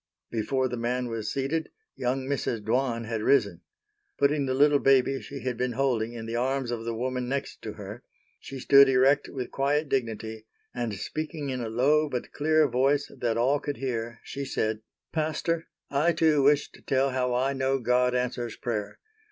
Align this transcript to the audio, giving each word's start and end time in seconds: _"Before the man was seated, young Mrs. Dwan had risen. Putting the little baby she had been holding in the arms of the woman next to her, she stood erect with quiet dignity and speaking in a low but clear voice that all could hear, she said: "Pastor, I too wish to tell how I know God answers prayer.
_"Before 0.31 0.67
the 0.67 0.77
man 0.77 1.09
was 1.09 1.31
seated, 1.31 1.69
young 1.95 2.25
Mrs. 2.25 2.63
Dwan 2.65 3.03
had 3.05 3.21
risen. 3.21 3.61
Putting 4.17 4.47
the 4.47 4.55
little 4.55 4.79
baby 4.79 5.21
she 5.21 5.41
had 5.41 5.57
been 5.57 5.73
holding 5.73 6.13
in 6.13 6.25
the 6.25 6.35
arms 6.35 6.71
of 6.71 6.85
the 6.85 6.95
woman 6.95 7.29
next 7.29 7.61
to 7.61 7.73
her, 7.73 8.01
she 8.39 8.57
stood 8.59 8.89
erect 8.89 9.29
with 9.29 9.51
quiet 9.51 9.89
dignity 9.89 10.47
and 10.73 10.95
speaking 10.95 11.51
in 11.51 11.61
a 11.61 11.69
low 11.69 12.09
but 12.09 12.31
clear 12.31 12.67
voice 12.67 13.11
that 13.15 13.37
all 13.37 13.59
could 13.59 13.77
hear, 13.77 14.19
she 14.23 14.43
said: 14.43 14.81
"Pastor, 15.13 15.67
I 15.91 16.13
too 16.13 16.41
wish 16.41 16.71
to 16.71 16.81
tell 16.81 17.11
how 17.11 17.35
I 17.35 17.53
know 17.53 17.77
God 17.77 18.15
answers 18.15 18.55
prayer. 18.57 18.97